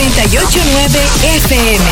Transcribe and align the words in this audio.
989 0.00 0.98
FM. 1.44 1.84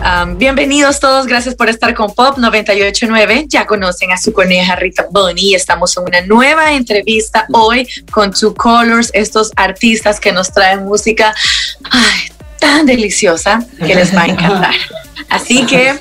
Um, 0.00 0.38
bienvenidos 0.38 0.98
todos, 1.00 1.26
gracias 1.26 1.54
por 1.54 1.68
estar 1.68 1.92
con 1.94 2.14
Pop 2.14 2.38
989. 2.38 3.44
Ya 3.48 3.66
conocen 3.66 4.10
a 4.10 4.16
su 4.16 4.32
coneja 4.32 4.74
Rita 4.74 5.06
Bonnie. 5.10 5.54
Estamos 5.54 5.94
en 5.98 6.04
una 6.04 6.22
nueva 6.22 6.72
entrevista 6.72 7.46
hoy 7.52 7.86
con 8.10 8.32
Two 8.32 8.54
Colors, 8.54 9.10
estos 9.12 9.52
artistas 9.54 10.18
que 10.18 10.32
nos 10.32 10.50
traen 10.50 10.82
música 10.82 11.34
ay, 11.90 12.20
tan 12.58 12.86
deliciosa 12.86 13.62
que 13.78 13.94
les 13.94 14.16
va 14.16 14.22
a 14.22 14.26
encantar. 14.28 14.74
Así 15.28 15.66
que, 15.66 15.94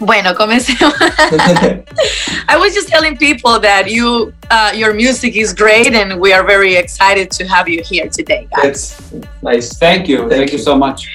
bueno, 0.00 0.34
comencemos. 0.34 0.94
I 2.48 2.56
was 2.58 2.74
just 2.74 2.88
telling 2.88 3.16
people 3.16 3.60
that 3.60 3.90
you, 3.90 4.32
uh, 4.50 4.72
your 4.74 4.94
music 4.94 5.36
is 5.36 5.52
great, 5.52 5.92
and 5.94 6.18
we 6.18 6.32
are 6.32 6.42
very 6.42 6.74
excited 6.74 7.30
to 7.32 7.46
have 7.46 7.68
you 7.68 7.82
here 7.82 8.08
today, 8.08 8.48
guys. 8.56 8.96
That's 8.96 9.14
nice. 9.42 9.78
Thank 9.78 10.08
you. 10.08 10.18
Thank 10.20 10.30
Thank, 10.32 10.52
you 10.52 10.58
you. 10.58 10.64
so 10.64 10.76
much. 10.76 11.14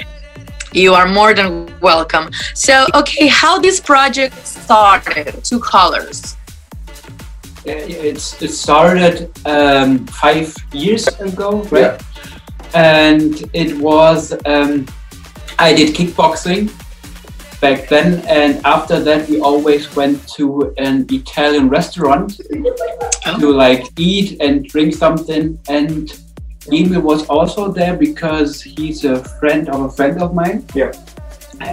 You 0.72 0.94
are 0.94 1.08
more 1.08 1.34
than 1.34 1.68
welcome. 1.80 2.30
So, 2.54 2.86
okay, 2.94 3.28
how 3.28 3.60
this 3.60 3.80
project 3.80 4.46
started? 4.46 5.44
Two 5.44 5.60
colors. 5.60 6.36
Uh, 7.68 7.72
It's 7.72 8.40
it 8.42 8.52
started 8.52 9.32
um, 9.46 10.06
five 10.06 10.54
years 10.72 11.08
ago, 11.20 11.64
right? 11.72 12.00
And 12.76 13.50
it 13.54 13.76
was 13.78 14.34
um, 14.46 14.86
I 15.58 15.74
did 15.74 15.96
kickboxing 15.96 16.70
back 17.62 17.88
then, 17.88 18.26
and 18.28 18.64
after 18.66 19.00
that 19.00 19.28
we 19.30 19.40
always 19.40 19.96
went 19.96 20.28
to 20.30 20.74
an 20.78 21.06
Italian 21.10 21.70
restaurant 21.70 22.42
to 23.40 23.52
like 23.52 23.88
eat 23.98 24.38
and 24.42 24.66
drink 24.66 24.94
something. 24.94 25.60
And 25.70 26.12
Emil 26.72 27.02
was 27.02 27.28
also 27.28 27.72
there 27.72 27.96
because 27.96 28.62
he's 28.62 29.06
a 29.06 29.24
friend 29.40 29.70
of 29.70 29.82
a 29.82 29.90
friend 29.90 30.22
of 30.22 30.34
mine. 30.34 30.66
Yeah. 30.74 30.92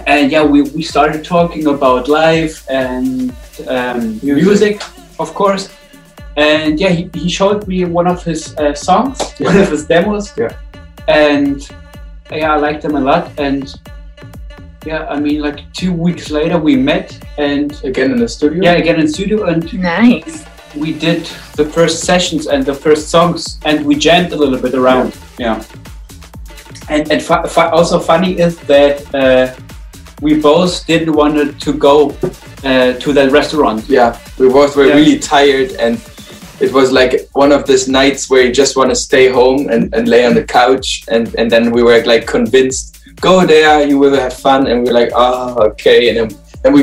And 0.07 0.31
yeah, 0.31 0.43
we, 0.43 0.61
we 0.61 0.83
started 0.83 1.25
talking 1.25 1.67
about 1.67 2.07
life 2.07 2.65
and 2.69 3.33
um, 3.67 4.19
Music. 4.23 4.43
music, 4.43 4.83
of 5.19 5.33
course. 5.33 5.69
And 6.37 6.79
yeah, 6.79 6.89
he, 6.89 7.09
he 7.13 7.29
showed 7.29 7.67
me 7.67 7.85
one 7.85 8.07
of 8.07 8.23
his 8.23 8.55
uh, 8.57 8.73
songs, 8.73 9.19
one 9.39 9.57
of 9.57 9.69
his 9.69 9.85
demos. 9.85 10.33
Yeah. 10.37 10.55
And 11.07 11.67
yeah, 12.31 12.53
I 12.53 12.57
liked 12.57 12.83
them 12.83 12.95
a 12.95 13.01
lot. 13.01 13.31
And 13.37 13.73
yeah, 14.85 15.05
I 15.09 15.19
mean, 15.19 15.41
like 15.41 15.71
two 15.73 15.93
weeks 15.93 16.29
later, 16.29 16.57
we 16.57 16.75
met 16.75 17.17
and 17.37 17.71
Again 17.83 18.11
in 18.11 18.17
the 18.19 18.27
studio. 18.27 18.63
yeah, 18.63 18.73
again 18.73 18.99
in 18.99 19.07
studio, 19.07 19.45
and 19.45 19.71
Nice. 19.73 20.45
we 20.75 20.93
did 20.93 21.25
the 21.55 21.65
first 21.65 22.03
sessions 22.03 22.47
and 22.47 22.65
the 22.65 22.73
first 22.73 23.09
songs, 23.09 23.59
and 23.65 23.85
we 23.85 23.95
jammed 23.95 24.31
a 24.33 24.35
little 24.35 24.59
bit 24.59 24.73
around. 24.73 25.15
Yeah. 25.37 25.63
And 26.89 27.09
and 27.11 27.21
fu- 27.21 27.47
fu- 27.47 27.61
also 27.77 27.99
funny 27.99 28.37
is 28.39 28.57
that 28.67 28.95
uh, 29.15 29.55
we 30.21 30.39
both 30.39 30.85
didn't 30.85 31.13
want 31.13 31.61
to 31.61 31.73
go 31.73 32.09
uh, 32.63 32.93
to 33.03 33.13
that 33.13 33.31
restaurant. 33.31 33.87
Yeah, 33.87 34.17
we 34.37 34.49
both 34.49 34.75
were 34.75 34.87
Yeah. 34.87 34.95
really 34.95 35.17
tired, 35.19 35.71
and 35.79 35.95
it 36.59 36.71
was 36.73 36.91
like 36.91 37.29
one 37.33 37.51
of 37.53 37.65
those 37.65 37.87
nights 37.87 38.29
where 38.29 38.43
you 38.45 38.51
just 38.51 38.75
want 38.75 38.89
to 38.89 38.95
stay 38.95 39.29
home 39.29 39.69
and, 39.69 39.93
and 39.95 40.07
lay 40.07 40.25
on 40.25 40.33
the 40.33 40.43
couch, 40.43 41.03
and 41.07 41.33
and 41.37 41.49
then 41.49 41.71
we 41.71 41.83
were 41.83 42.03
like 42.05 42.27
convinced, 42.27 42.99
go 43.23 43.45
there, 43.45 43.87
you 43.87 43.97
will 44.03 44.15
have 44.25 44.33
fun, 44.33 44.67
and 44.67 44.83
we 44.83 44.89
are 44.91 44.97
like, 45.01 45.11
oh, 45.15 45.55
okay, 45.71 45.99
and 46.09 46.15
then 46.19 46.29
and 46.63 46.73
we 46.75 46.81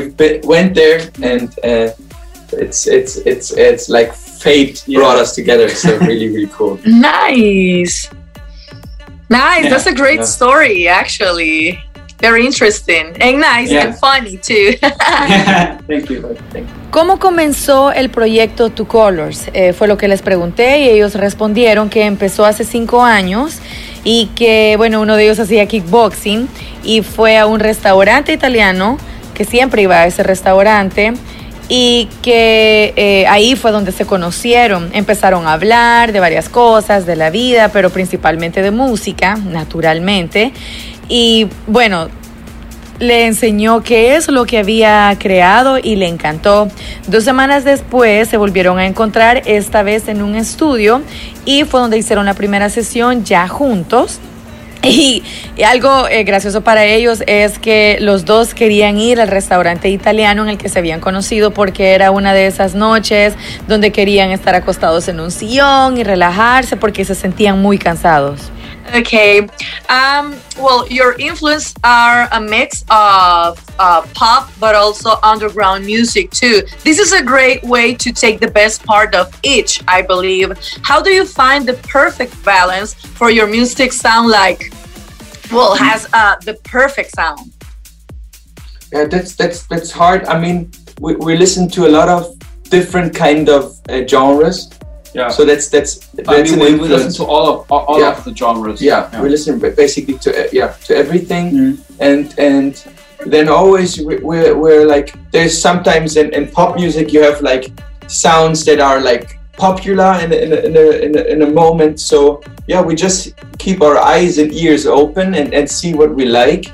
went 0.54 0.74
there, 0.74 1.00
and 1.22 1.48
uh, 1.70 1.88
it's 2.64 2.86
it's 2.86 3.12
it's 3.32 3.48
it's 3.68 3.88
like 3.88 4.10
fate 4.44 4.82
Yeah. 4.86 4.98
brought 5.00 5.18
us 5.24 5.34
together. 5.34 5.68
So 5.68 5.88
really 6.10 6.28
really 6.34 6.50
cool. 6.58 6.78
Nice. 6.86 8.08
Nice. 9.28 9.64
Yeah, 9.64 9.70
That's 9.70 9.86
a 9.86 9.94
great 9.94 10.20
yeah. 10.20 10.36
story, 10.36 10.88
actually. 10.88 11.78
Very 12.20 12.44
interesting 12.44 13.16
and 13.22 13.40
nice 13.40 13.70
Yeah. 13.70 13.84
and 13.86 13.94
funny 13.98 14.36
too. 14.36 14.66
Thank 15.88 16.10
you. 16.10 16.20
Thank 16.52 16.66
you. 16.68 16.74
¿Cómo 16.90 17.18
comenzó 17.18 17.92
el 17.92 18.10
proyecto 18.10 18.68
Two 18.70 18.86
Colors? 18.86 19.46
Eh, 19.54 19.72
fue 19.72 19.86
lo 19.88 19.96
que 19.96 20.08
les 20.08 20.20
pregunté 20.20 20.80
y 20.80 20.88
ellos 20.90 21.14
respondieron 21.14 21.88
que 21.88 22.02
empezó 22.04 22.44
hace 22.44 22.64
cinco 22.64 23.00
años 23.02 23.60
y 24.04 24.26
que, 24.34 24.74
bueno, 24.76 25.00
uno 25.00 25.16
de 25.16 25.24
ellos 25.24 25.38
hacía 25.38 25.66
kickboxing 25.66 26.48
y 26.84 27.02
fue 27.02 27.38
a 27.38 27.46
un 27.46 27.60
restaurante 27.60 28.32
italiano, 28.32 28.98
que 29.34 29.44
siempre 29.44 29.82
iba 29.82 30.00
a 30.00 30.06
ese 30.06 30.22
restaurante 30.22 31.14
y 31.68 32.08
que 32.22 32.92
eh, 32.96 33.26
ahí 33.28 33.54
fue 33.54 33.70
donde 33.70 33.92
se 33.92 34.04
conocieron. 34.04 34.90
Empezaron 34.92 35.46
a 35.46 35.52
hablar 35.52 36.12
de 36.12 36.20
varias 36.20 36.48
cosas, 36.48 37.06
de 37.06 37.16
la 37.16 37.30
vida, 37.30 37.70
pero 37.72 37.90
principalmente 37.90 38.60
de 38.60 38.70
música, 38.70 39.36
naturalmente. 39.36 40.52
Y 41.08 41.48
bueno, 41.66 42.08
le 43.00 43.26
enseñó 43.26 43.82
qué 43.82 44.14
es 44.14 44.28
lo 44.28 44.44
que 44.44 44.58
había 44.58 45.12
creado 45.18 45.78
y 45.82 45.96
le 45.96 46.06
encantó. 46.06 46.68
Dos 47.08 47.24
semanas 47.24 47.64
después 47.64 48.28
se 48.28 48.36
volvieron 48.36 48.78
a 48.78 48.86
encontrar, 48.86 49.42
esta 49.46 49.82
vez 49.82 50.06
en 50.06 50.22
un 50.22 50.36
estudio, 50.36 51.02
y 51.44 51.64
fue 51.64 51.80
donde 51.80 51.98
hicieron 51.98 52.26
la 52.26 52.34
primera 52.34 52.68
sesión 52.68 53.24
ya 53.24 53.48
juntos. 53.48 54.20
Y, 54.82 55.22
algo 55.62 56.08
eh, 56.08 56.24
gracioso 56.24 56.62
para 56.62 56.86
ellos 56.86 57.22
es 57.26 57.58
que 57.58 57.98
los 58.00 58.24
dos 58.24 58.54
querían 58.54 58.96
ir 58.96 59.20
al 59.20 59.28
restaurante 59.28 59.90
italiano 59.90 60.42
en 60.42 60.48
el 60.48 60.56
que 60.56 60.70
se 60.70 60.78
habían 60.78 61.00
conocido 61.00 61.50
porque 61.50 61.92
era 61.92 62.10
una 62.10 62.32
de 62.32 62.46
esas 62.46 62.74
noches 62.74 63.34
donde 63.68 63.92
querían 63.92 64.30
estar 64.30 64.54
acostados 64.54 65.06
en 65.08 65.20
un 65.20 65.30
sillón 65.30 65.98
y 65.98 66.02
relajarse 66.02 66.78
porque 66.78 67.04
se 67.04 67.14
sentían 67.14 67.60
muy 67.60 67.76
cansados. 67.76 68.50
Okay. 68.94 69.48
Um, 69.88 70.36
well, 70.58 70.86
your 70.88 71.18
influence 71.18 71.74
are 71.84 72.28
a 72.32 72.40
mix 72.40 72.84
of 72.90 73.64
uh, 73.78 74.02
pop, 74.14 74.50
but 74.58 74.74
also 74.74 75.14
underground 75.22 75.86
music 75.86 76.30
too. 76.30 76.62
This 76.84 76.98
is 76.98 77.12
a 77.12 77.22
great 77.22 77.62
way 77.62 77.94
to 77.94 78.12
take 78.12 78.40
the 78.40 78.50
best 78.50 78.84
part 78.84 79.14
of 79.14 79.38
each, 79.42 79.82
I 79.88 80.02
believe. 80.02 80.52
How 80.82 81.00
do 81.02 81.10
you 81.10 81.24
find 81.24 81.66
the 81.66 81.74
perfect 81.74 82.42
balance 82.44 82.94
for 82.94 83.30
your 83.30 83.46
music 83.46 83.92
sound 83.92 84.28
like? 84.28 84.72
Well, 85.52 85.74
has 85.74 86.08
uh, 86.12 86.36
the 86.44 86.54
perfect 86.64 87.10
sound. 87.10 87.52
Yeah, 88.92 89.04
that's 89.04 89.34
that's 89.36 89.66
that's 89.66 89.90
hard. 89.90 90.24
I 90.26 90.38
mean, 90.38 90.70
we, 91.00 91.14
we 91.16 91.36
listen 91.36 91.68
to 91.70 91.86
a 91.86 91.90
lot 91.90 92.08
of 92.08 92.36
different 92.70 93.14
kind 93.14 93.48
of 93.48 93.80
uh, 93.88 94.06
genres. 94.06 94.70
Yeah. 95.14 95.28
So 95.28 95.44
that's 95.44 95.68
that's 95.68 96.00
I 96.28 96.42
mean, 96.42 96.54
an 96.54 96.60
we, 96.60 96.74
we 96.82 96.88
listen 96.88 97.12
to 97.14 97.24
all 97.24 97.46
of 97.52 97.70
all, 97.72 97.84
all 97.88 98.00
Yeah. 98.00 98.12
of 98.16 98.24
the 98.24 98.34
genres. 98.34 98.80
yeah, 98.80 99.20
we 99.22 99.28
listen 99.28 99.58
basically 99.58 100.14
to 100.18 100.30
uh, 100.30 100.48
yeah 100.52 100.68
to 100.86 100.94
everything, 100.96 101.50
Mhm. 101.52 101.78
and 101.98 102.34
and 102.38 102.84
then 103.26 103.48
always 103.48 103.98
we, 103.98 104.16
we're 104.18 104.54
we're 104.56 104.86
like 104.86 105.08
there's 105.32 105.54
sometimes 105.60 106.16
in, 106.16 106.32
in 106.32 106.46
pop 106.48 106.76
music 106.76 107.12
you 107.12 107.22
have 107.22 107.42
like 107.42 107.70
sounds 108.06 108.64
that 108.64 108.80
are 108.80 109.00
like 109.00 109.38
popular 109.56 110.12
in 110.24 110.32
a, 110.32 110.36
in 110.36 110.52
a, 110.52 110.56
in 110.68 110.76
a, 110.76 110.90
in 111.06 111.18
a, 111.18 111.22
in 111.32 111.42
a 111.42 111.50
moment. 111.50 112.00
So 112.00 112.40
yeah, 112.66 112.80
we 112.80 112.94
just 112.94 113.34
keep 113.58 113.82
our 113.82 113.98
eyes 113.98 114.38
and 114.38 114.52
ears 114.54 114.86
open 114.86 115.34
and, 115.34 115.52
and 115.52 115.68
see 115.68 115.92
what 115.92 116.14
we 116.14 116.24
like. 116.24 116.70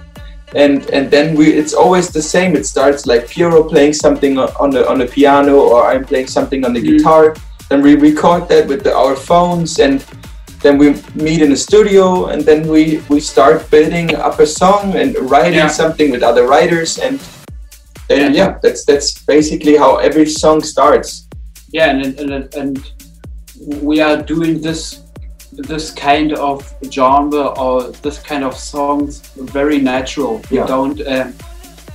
And, 0.55 0.89
and 0.91 1.11
then 1.11 1.35
we 1.35 1.47
it's 1.53 1.75
always 1.75 2.11
the 2.11 2.23
same. 2.23 2.55
It 2.55 2.65
starts 2.67 3.07
like 3.07 3.27
Piero 3.29 3.65
playing 3.65 3.95
something 3.95 4.39
on 4.39 4.49
on 4.61 4.71
the 4.71 4.89
on 4.89 4.99
the 4.99 5.07
piano, 5.07 5.55
or 5.59 5.91
I'm 5.91 6.05
playing 6.05 6.29
something 6.29 6.65
on 6.65 6.73
the 6.75 6.81
Mhm. 6.81 6.99
guitar. 6.99 7.35
Then 7.69 7.83
we 7.83 7.97
record 7.97 8.49
that 8.49 8.67
with 8.69 8.83
the, 8.85 8.95
our 8.95 9.17
phones, 9.17 9.79
and 9.79 10.05
then 10.63 10.79
we 10.79 10.95
meet 11.15 11.43
in 11.43 11.51
the 11.51 11.57
studio, 11.57 12.27
and 12.27 12.43
then 12.43 12.69
we 12.69 13.03
we 13.09 13.21
start 13.21 13.71
building 13.71 14.15
up 14.15 14.39
a 14.41 14.47
song 14.47 14.95
and 14.97 15.17
writing 15.31 15.59
Yeah. 15.59 15.69
something 15.83 16.11
with 16.13 16.23
other 16.23 16.47
writers, 16.47 16.99
and 16.99 17.19
then 18.09 18.21
Yeah. 18.35 18.39
yeah, 18.47 18.59
that's 18.63 18.85
that's 18.85 19.25
basically 19.27 19.77
how 19.77 19.97
every 19.97 20.27
song 20.27 20.63
starts. 20.63 21.23
yeah 21.73 21.91
and, 21.91 22.21
and 22.21 22.55
and 22.55 22.79
we 23.83 23.97
are 24.01 24.17
doing 24.35 24.61
this 24.63 25.01
this 25.71 25.91
kind 25.91 26.33
of 26.33 26.63
genre 26.97 27.45
or 27.65 27.75
this 28.05 28.19
kind 28.31 28.45
of 28.45 28.55
songs 28.55 29.21
very 29.59 29.79
natural 29.79 30.33
we 30.51 30.57
Yeah. 30.59 30.67
don't 30.75 30.99
um, 31.15 31.29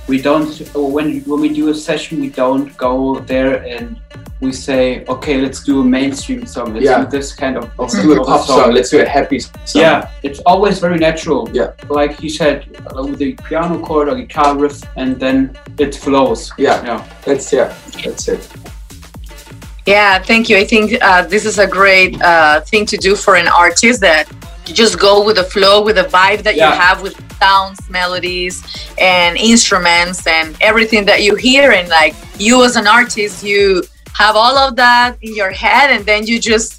we 0.08 0.20
don't 0.20 0.52
when 0.74 1.20
when 1.30 1.40
we 1.40 1.48
do 1.48 1.68
a 1.68 1.74
session 1.74 2.20
we 2.20 2.28
don't 2.28 2.76
go 2.76 3.18
there 3.20 3.62
and 3.62 4.00
we 4.40 4.50
say 4.52 5.04
okay 5.06 5.40
let's 5.40 5.62
do 5.62 5.80
a 5.80 5.84
mainstream 5.84 6.44
song 6.44 6.74
let's 6.74 6.84
Yeah. 6.84 7.04
do 7.04 7.10
this 7.16 7.32
kind 7.32 7.56
of 7.56 7.70
Let's 7.78 7.94
do 8.02 8.20
a 8.20 8.24
pop 8.24 8.44
song. 8.46 8.72
Let's 8.72 8.90
do 8.90 9.00
a 9.00 9.08
happy 9.08 9.38
song. 9.38 9.82
yeah 9.82 10.10
it's 10.24 10.40
always 10.40 10.80
very 10.80 10.98
natural 10.98 11.48
Yeah. 11.52 11.70
like 11.88 12.18
he 12.18 12.28
said 12.28 12.56
uh, 12.96 13.02
with 13.04 13.18
the 13.18 13.34
piano 13.48 13.78
chord 13.78 14.08
or 14.08 14.16
guitar 14.16 14.56
riff 14.56 14.78
and 14.96 15.20
then 15.20 15.56
it 15.78 15.94
flows 15.94 16.50
Yeah. 16.58 16.82
yeah 16.84 17.00
That's 17.24 17.52
yeah. 17.52 17.72
That's 18.04 18.26
it. 18.28 18.42
Yeah, 19.86 20.20
thank 20.20 20.48
you. 20.48 20.56
I 20.58 20.64
think 20.64 20.92
uh, 21.02 21.22
this 21.26 21.44
is 21.44 21.58
a 21.58 21.66
great 21.66 22.20
uh, 22.22 22.60
thing 22.60 22.86
to 22.86 22.96
do 22.96 23.16
for 23.16 23.34
an 23.34 23.48
artist 23.48 24.00
that 24.00 24.28
you 24.66 24.74
just 24.74 24.96
go 24.98 25.24
with 25.26 25.36
the 25.36 25.42
flow, 25.44 25.82
with 25.82 25.96
the 25.96 26.04
vibe 26.04 26.42
that 26.44 26.54
Yeah. 26.54 26.68
you 26.72 26.80
have 26.80 27.02
with 27.02 27.14
sounds, 27.42 27.78
melodies, 27.98 28.56
and 29.12 29.32
instruments, 29.52 30.20
and 30.36 30.46
everything 30.60 31.02
that 31.10 31.20
you 31.26 31.34
hear. 31.48 31.66
And 31.78 31.86
like 32.00 32.14
you 32.46 32.54
as 32.68 32.74
an 32.82 32.86
artist, 32.98 33.36
you 33.50 33.62
have 34.22 34.34
all 34.42 34.56
of 34.66 34.70
that 34.84 35.10
in 35.26 35.32
your 35.40 35.52
head, 35.64 35.86
and 35.94 36.02
then 36.10 36.20
you 36.30 36.36
just 36.52 36.70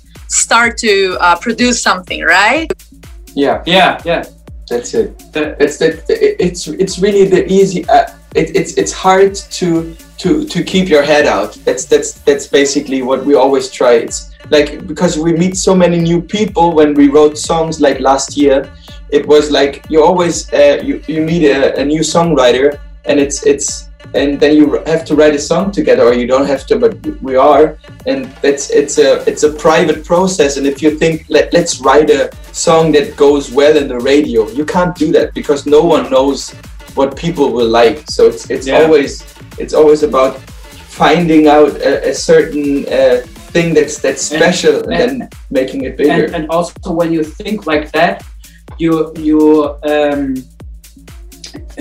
start 0.44 0.72
to 0.88 0.94
uh, 1.26 1.36
produce 1.46 1.78
something, 1.88 2.22
right? 2.42 2.68
Yeah, 3.36 3.58
Yeah, 3.66 3.92
yeah. 4.12 4.22
that's 4.70 4.94
it. 5.00 5.10
The- 5.34 5.56
It's 5.66 5.78
that 5.82 5.94
it's 6.48 6.62
it's 6.84 6.96
really 7.06 7.26
the 7.34 7.42
easy. 7.58 7.82
Uh, 7.96 8.06
it, 8.42 8.48
it's 8.60 8.72
it's 8.82 8.94
hard 9.06 9.34
to 9.60 9.68
to 10.22 10.30
to 10.54 10.60
keep 10.72 10.86
your 10.94 11.04
head 11.12 11.26
out. 11.38 11.52
That's 11.66 11.84
that's 11.92 12.10
that's 12.28 12.46
basically 12.60 13.02
what 13.10 13.20
we 13.28 13.34
always 13.44 13.66
try. 13.80 13.94
It's 14.06 14.20
like 14.56 14.70
because 14.92 15.14
we 15.26 15.32
meet 15.44 15.56
so 15.68 15.74
many 15.84 15.98
new 16.10 16.20
people 16.38 16.66
when 16.80 16.90
we 17.00 17.06
wrote 17.16 17.36
songs 17.52 17.76
like 17.86 17.98
last 18.10 18.30
year. 18.44 18.58
It 19.20 19.24
was 19.34 19.46
like 19.60 19.74
you 19.94 20.00
always 20.04 20.36
uh, 20.62 20.78
you 20.88 20.96
you 21.14 21.22
meet 21.32 21.44
a, 21.58 21.60
a 21.82 21.84
new 21.94 22.02
songwriter 22.16 22.68
and 23.10 23.16
it's 23.24 23.38
it's 23.52 23.68
and 24.16 24.40
then 24.42 24.52
you 24.60 24.66
have 24.92 25.04
to 25.10 25.14
write 25.20 25.36
a 25.36 25.44
song 25.52 25.72
together 25.72 26.04
or 26.10 26.14
you 26.22 26.28
don't 26.34 26.48
have 26.54 26.64
to 26.70 26.74
but 26.84 26.94
we 27.28 27.36
are. 27.52 27.66
And 28.12 28.20
it's 28.50 28.66
it's 28.82 28.98
a 29.08 29.10
it's 29.32 29.44
a 29.44 29.52
private 29.68 30.00
process 30.12 30.58
and 30.58 30.66
if 30.74 30.78
you 30.84 30.92
think 31.02 31.16
Let, 31.36 31.46
let's 31.58 31.74
write 31.86 32.10
a 32.20 32.24
song 32.52 32.92
that 32.96 33.08
goes 33.26 33.46
well 33.60 33.76
in 33.82 33.88
the 33.94 34.00
radio 34.14 34.40
you 34.60 34.66
can't 34.76 34.96
do 35.04 35.08
that 35.18 35.28
because 35.40 35.62
no 35.78 35.82
one 35.96 36.04
knows 36.16 36.52
what 36.98 37.10
people 37.26 37.48
will 37.56 37.70
like. 37.82 37.98
So 38.16 38.22
it's 38.32 38.44
it's 38.50 38.68
Yeah. 38.68 38.82
always 38.82 39.12
it's 39.64 39.74
always 39.80 40.02
about 40.04 40.34
finding 41.04 41.48
out 41.48 41.72
a, 41.82 42.10
a 42.10 42.14
certain 42.14 42.86
uh, 42.98 43.18
thing 43.54 43.74
that's 43.78 43.98
that's 44.06 44.32
And- 44.32 44.40
special 44.42 44.76
and, 44.84 44.94
and- 44.94 45.22
then 45.22 45.30
making 45.50 45.84
it 45.88 45.98
bigger. 45.98 46.26
and, 46.26 46.36
and 46.36 46.46
also 46.50 46.92
when 47.00 47.12
you 47.14 47.24
think 47.24 47.66
like 47.66 47.92
that 47.92 48.24
you 48.80 49.12
you 49.18 49.40
um 49.84 50.36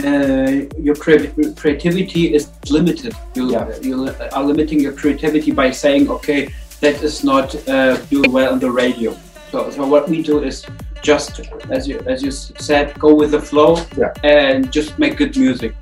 uh, 0.05 0.51
your 0.79 0.95
cre- 0.95 1.31
creativity 1.57 2.35
is 2.35 2.49
limited 2.71 3.15
you 3.35 3.51
Yeah. 3.51 3.69
you 3.81 4.09
are 4.33 4.45
limiting 4.45 4.81
your 4.81 4.93
creativity 4.93 5.51
by 5.53 5.71
saying 5.73 6.09
okay 6.11 6.49
that 6.81 7.03
is 7.03 7.23
not 7.25 7.55
uh, 7.69 7.97
doing 8.11 8.33
well 8.33 8.53
on 8.53 8.59
the 8.59 8.71
radio 8.71 9.15
so, 9.51 9.71
so 9.71 9.87
what 9.87 10.09
we 10.09 10.23
do 10.23 10.43
is 10.43 10.65
just 11.03 11.41
as 11.71 11.87
you 11.89 12.01
as 12.07 12.23
you 12.23 12.31
said 12.31 12.93
go 12.99 13.15
with 13.15 13.31
the 13.31 13.41
flow 13.41 13.77
Yeah. 13.97 14.13
and 14.25 14.71
just 14.73 14.99
make 14.99 15.17
good 15.17 15.37
music 15.37 15.75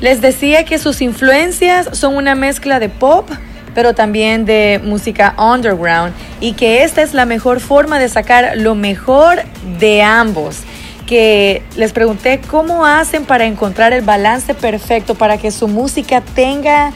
Les 0.00 0.22
decía 0.22 0.64
que 0.64 0.78
sus 0.78 1.02
influencias 1.02 1.98
son 1.98 2.16
una 2.16 2.34
mezcla 2.34 2.80
de 2.80 2.88
pop, 2.88 3.28
pero 3.74 3.94
también 3.94 4.44
de 4.44 4.80
música 4.82 5.34
underground 5.38 6.14
y 6.40 6.52
que 6.52 6.82
esta 6.84 7.02
es 7.02 7.14
la 7.14 7.26
mejor 7.26 7.60
forma 7.60 7.98
de 7.98 8.08
sacar 8.08 8.56
lo 8.56 8.74
mejor 8.74 9.38
de 9.78 10.02
ambos. 10.02 10.58
Que 11.06 11.62
les 11.76 11.92
pregunté 11.92 12.40
cómo 12.48 12.86
hacen 12.86 13.24
para 13.24 13.44
encontrar 13.44 13.92
el 13.92 14.02
balance 14.02 14.54
perfecto 14.54 15.14
para 15.14 15.38
que 15.38 15.50
su 15.50 15.66
música 15.66 16.20
tenga 16.20 16.92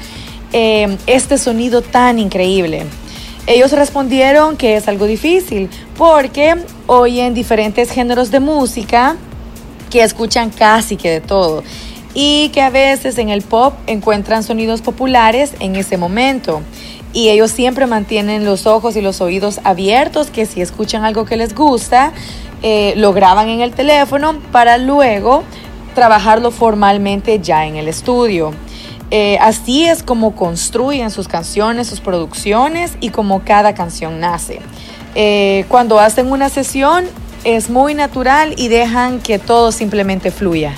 eh, 0.52 0.96
este 1.06 1.36
sonido 1.36 1.82
tan 1.82 2.18
increíble. 2.18 2.84
Ellos 3.46 3.72
respondieron 3.72 4.56
que 4.56 4.76
es 4.76 4.88
algo 4.88 5.06
difícil 5.06 5.68
porque 5.98 6.54
oyen 6.86 7.34
diferentes 7.34 7.90
géneros 7.90 8.30
de 8.30 8.40
música 8.40 9.16
que 9.90 10.02
escuchan 10.02 10.50
casi 10.50 10.96
que 10.96 11.10
de 11.10 11.20
todo 11.20 11.62
y 12.14 12.48
que 12.50 12.62
a 12.62 12.70
veces 12.70 13.18
en 13.18 13.28
el 13.28 13.42
pop 13.42 13.74
encuentran 13.86 14.42
sonidos 14.42 14.80
populares 14.80 15.52
en 15.58 15.76
ese 15.76 15.96
momento. 15.96 16.62
Y 17.12 17.28
ellos 17.28 17.50
siempre 17.50 17.86
mantienen 17.86 18.44
los 18.44 18.66
ojos 18.66 18.96
y 18.96 19.00
los 19.00 19.20
oídos 19.20 19.60
abiertos, 19.64 20.30
que 20.30 20.46
si 20.46 20.60
escuchan 20.60 21.04
algo 21.04 21.24
que 21.24 21.36
les 21.36 21.54
gusta, 21.54 22.12
eh, 22.62 22.94
lo 22.96 23.12
graban 23.12 23.48
en 23.48 23.60
el 23.60 23.72
teléfono 23.72 24.38
para 24.50 24.78
luego 24.78 25.44
trabajarlo 25.94 26.50
formalmente 26.50 27.38
ya 27.40 27.66
en 27.66 27.76
el 27.76 27.88
estudio. 27.88 28.52
Eh, 29.10 29.38
así 29.40 29.84
es 29.84 30.02
como 30.02 30.34
construyen 30.34 31.10
sus 31.10 31.28
canciones, 31.28 31.86
sus 31.86 32.00
producciones 32.00 32.96
y 33.00 33.10
como 33.10 33.44
cada 33.44 33.74
canción 33.74 34.18
nace. 34.18 34.60
Eh, 35.14 35.64
cuando 35.68 36.00
hacen 36.00 36.32
una 36.32 36.48
sesión 36.48 37.04
es 37.44 37.70
muy 37.70 37.94
natural 37.94 38.54
y 38.56 38.68
dejan 38.68 39.20
que 39.20 39.38
todo 39.38 39.70
simplemente 39.70 40.30
fluya. 40.30 40.74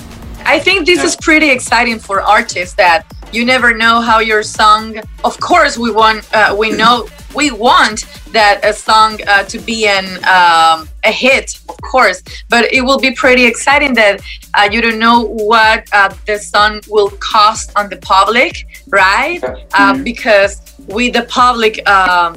I 0.54 0.58
think 0.60 0.86
this 0.86 0.98
Yeah. 1.00 1.06
is 1.10 1.16
pretty 1.16 1.50
exciting 1.50 1.98
for 1.98 2.16
artists 2.22 2.74
that 2.76 3.04
you 3.32 3.44
never 3.44 3.70
know 3.82 4.00
how 4.00 4.18
your 4.20 4.42
song. 4.42 4.84
Of 5.24 5.34
course, 5.40 5.74
we 5.84 5.90
want 5.90 6.20
uh, 6.32 6.54
we 6.62 6.68
know 6.70 6.94
we 7.34 7.50
want 7.50 7.98
that 8.32 8.56
a 8.64 8.72
song 8.72 9.18
uh, 9.26 9.42
to 9.52 9.58
be 9.58 9.78
an 9.98 10.06
um, 10.36 10.88
a 11.04 11.10
hit, 11.24 11.58
of 11.68 11.76
course, 11.92 12.22
but 12.48 12.62
it 12.72 12.82
will 12.82 12.98
be 13.08 13.12
pretty 13.24 13.44
exciting 13.52 13.92
that 13.94 14.14
uh, 14.54 14.68
you 14.72 14.80
don't 14.80 15.00
know 15.06 15.20
what 15.52 15.80
uh, 15.92 16.10
the 16.26 16.38
song 16.38 16.80
will 16.88 17.10
cost 17.32 17.66
on 17.78 17.88
the 17.92 17.96
public, 18.14 18.52
right? 18.88 19.42
Uh, 19.44 19.94
Mhm. 19.94 20.04
Because 20.10 20.52
we 20.96 21.10
the 21.18 21.24
public. 21.40 21.74
Um, 21.96 22.30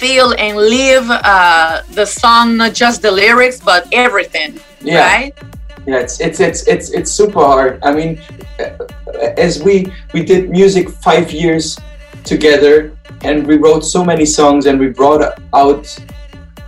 feel 0.00 0.32
and 0.38 0.56
live 0.56 1.06
uh, 1.10 1.82
the 1.98 2.06
song 2.06 2.56
not 2.56 2.72
just 2.72 3.02
the 3.02 3.10
lyrics 3.22 3.58
but 3.70 3.80
everything 3.92 4.50
Yeah. 4.80 5.04
right 5.06 5.34
yeah 5.86 5.98
it's 5.98 6.20
it's 6.20 6.40
it's 6.40 6.66
it's 6.66 6.90
it's 6.90 7.10
super 7.10 7.40
hard. 7.40 7.78
I 7.82 7.92
mean 7.92 8.20
uh, 8.58 8.86
as 9.36 9.62
we 9.62 9.92
we 10.12 10.24
did 10.24 10.50
music 10.50 10.88
five 10.88 11.32
years 11.32 11.78
together 12.24 12.96
and 13.22 13.46
we 13.46 13.56
wrote 13.56 13.80
so 13.80 14.04
many 14.04 14.26
songs 14.26 14.66
and 14.66 14.78
we 14.78 14.88
brought 14.88 15.38
out 15.54 15.98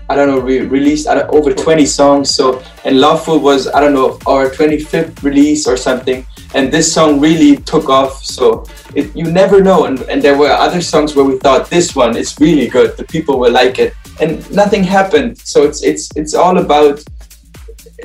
i 0.09 0.17
don't 0.17 0.29
know 0.29 0.41
we 0.41 0.61
released 0.61 1.07
over 1.07 1.53
20 1.53 1.87
songs. 1.87 2.35
So 2.35 2.63
and 2.85 2.97
Lovefool 2.97 3.41
was 3.41 3.69
i 3.69 3.81
don't 3.81 3.95
know 3.95 4.19
our 4.27 4.51
25th 4.51 5.23
release 5.23 5.67
or 5.67 5.77
something. 5.77 6.27
And 6.55 6.71
this 6.71 6.93
song 6.93 7.19
really 7.19 7.57
took 7.57 7.89
off. 7.89 8.23
So 8.23 8.67
it, 8.95 9.15
you 9.17 9.25
never 9.25 9.63
know. 9.63 9.87
And, 9.87 10.01
and 10.03 10.21
there 10.21 10.37
were 10.37 10.51
other 10.51 10.83
songs 10.83 11.17
where 11.17 11.25
we 11.25 11.39
thought 11.39 11.71
this 11.71 11.97
one 11.97 12.15
is 12.15 12.39
really 12.39 12.69
good. 12.69 12.97
The 12.99 13.05
people 13.05 13.39
will 13.39 13.53
like 13.53 13.79
it. 13.79 13.95
And 14.21 14.49
nothing 14.53 14.85
happened. 14.85 15.39
So 15.39 15.63
it's 15.63 15.83
it's 15.83 16.11
it's 16.15 16.35
all 16.35 16.59
about 16.59 17.03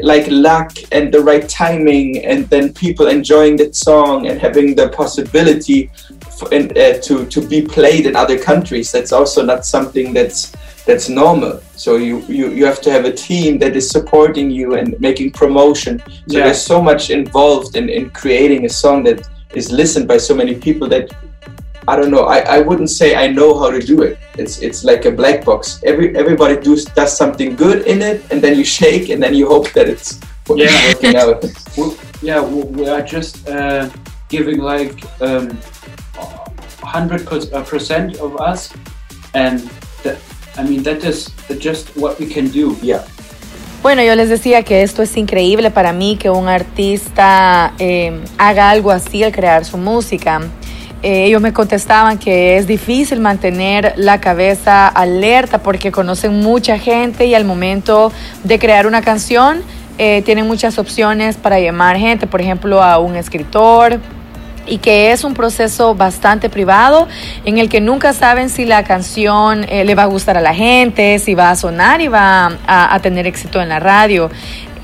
like 0.02 0.28
luck 0.30 0.72
and 0.92 1.14
the 1.14 1.20
right 1.20 1.48
timing 1.50 2.24
and 2.26 2.48
then 2.50 2.74
people 2.74 3.08
enjoying 3.08 3.56
that 3.58 3.76
song 3.76 4.28
and 4.28 4.40
having 4.40 4.76
the 4.76 4.90
possibility 4.90 5.90
for, 6.38 6.54
in, 6.54 6.70
uh, 6.78 6.94
to 7.02 7.26
to 7.26 7.42
be 7.48 7.62
played 7.62 8.06
in 8.06 8.16
other 8.16 8.38
countries 8.38 8.92
that's 8.92 9.12
also 9.12 9.44
not 9.44 9.66
something 9.66 10.14
that's 10.14 10.52
that's 10.86 11.10
normal 11.10 11.60
so 11.76 11.96
you, 11.98 12.20
you 12.28 12.52
you 12.52 12.66
have 12.66 12.80
to 12.82 12.92
have 12.92 13.06
a 13.06 13.12
team 13.12 13.58
that 13.60 13.76
is 13.76 13.90
supporting 13.90 14.50
you 14.50 14.76
and 14.76 15.00
making 15.00 15.32
promotion 15.32 16.00
so 16.00 16.38
Yeah. 16.38 16.46
there's 16.46 16.62
so 16.62 16.82
much 16.82 17.10
involved 17.10 17.76
in, 17.76 17.90
in 17.90 18.10
creating 18.12 18.66
a 18.66 18.70
song 18.70 19.04
that 19.04 19.28
is 19.54 19.72
listened 19.72 20.08
by 20.08 20.18
so 20.18 20.34
many 20.36 20.56
people 20.56 20.88
that 20.90 21.12
I 21.88 21.96
don't 21.96 22.12
know. 22.12 22.26
I, 22.26 22.40
I 22.40 22.60
wouldn't 22.60 22.90
say 22.90 23.16
I 23.16 23.28
know 23.28 23.58
how 23.58 23.72
to 23.72 23.80
do 23.80 24.02
it. 24.02 24.18
It's 24.38 24.60
it's 24.62 24.84
like 24.84 25.06
a 25.06 25.12
black 25.12 25.46
box. 25.46 25.80
Every 25.86 26.16
everybody 26.18 26.58
does 26.58 26.86
does 26.86 27.16
something 27.16 27.56
good 27.56 27.88
in 27.88 28.02
it, 28.02 28.22
and 28.32 28.42
then 28.42 28.58
you 28.58 28.66
shake, 28.66 29.10
and 29.10 29.22
then 29.24 29.34
you 29.34 29.48
hope 29.48 29.72
that 29.74 29.88
it's 29.88 30.20
Yeah. 30.50 30.72
working 30.94 31.16
out. 31.16 31.44
we, 31.78 31.84
yeah, 32.22 32.42
we, 32.42 32.64
we 32.76 32.90
are 32.90 33.02
just 33.02 33.48
uh, 33.50 33.90
giving 34.30 34.60
like 34.60 34.96
um, 35.22 35.50
hundred 36.84 37.28
uh, 37.28 37.64
percent 37.64 38.18
of 38.20 38.40
us, 38.40 38.74
and 39.34 39.60
that, 40.04 40.18
I 40.58 40.64
mean 40.64 40.84
that 40.84 41.04
is 41.04 41.30
just 41.60 41.96
what 41.96 42.20
we 42.20 42.26
can 42.28 42.48
do. 42.50 42.76
Yeah, 42.82 43.04
Bueno, 43.84 44.04
yo 44.04 44.16
les 44.16 44.28
decía 44.30 44.64
que 44.64 44.82
esto 44.82 45.04
es 45.04 45.16
increíble 45.18 45.70
para 45.72 45.94
mí, 45.94 46.18
que 46.18 46.30
un 46.30 46.48
artista 46.50 47.74
eh, 47.80 48.12
haga 48.38 48.70
algo 48.72 48.92
así 48.92 49.24
al 49.24 49.32
crear 49.32 49.64
su 49.66 49.78
música. 49.78 50.42
Eh, 51.04 51.26
ellos 51.26 51.42
me 51.42 51.54
contestaban 51.54 52.18
que 52.18 52.58
es 52.58 52.66
difícil 52.66 53.20
mantener 53.20 53.94
la 53.98 54.20
cabeza 54.20 54.88
alerta 54.88 55.60
porque 55.60 55.92
conocen 55.92 56.40
mucha 56.42 56.80
gente 56.80 57.26
y 57.28 57.36
al 57.36 57.46
momento 57.46 58.12
de 58.44 58.58
crear 58.58 58.88
una 58.88 59.02
canción 59.02 59.62
eh, 60.00 60.22
tienen 60.24 60.48
muchas 60.48 60.80
opciones 60.80 61.38
para 61.38 61.60
llamar 61.60 61.98
gente, 61.98 62.28
por 62.28 62.42
ejemplo, 62.42 62.84
a 62.84 63.00
un 63.00 63.16
escritor, 63.16 64.00
y 64.68 64.80
que 64.80 65.12
es 65.12 65.24
un 65.24 65.34
proceso 65.34 65.96
bastante 65.96 66.50
privado 66.50 67.08
en 67.46 67.58
el 67.58 67.70
que 67.70 67.82
nunca 67.82 68.14
saben 68.14 68.50
si 68.50 68.66
la 68.66 68.84
canción 68.84 69.66
eh, 69.70 69.86
le 69.86 69.96
va 69.96 70.04
a 70.04 70.08
gustar 70.08 70.38
a 70.38 70.42
la 70.42 70.54
gente, 70.54 71.20
si 71.20 71.34
va 71.36 71.50
a 71.50 71.56
sonar 71.56 72.02
y 72.02 72.10
va 72.10 72.58
a, 72.68 72.94
a 72.94 73.00
tener 73.00 73.26
éxito 73.28 73.62
en 73.62 73.70
la 73.70 73.80
radio 73.80 74.30